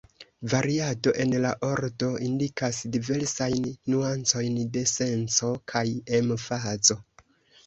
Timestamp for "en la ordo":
1.25-2.09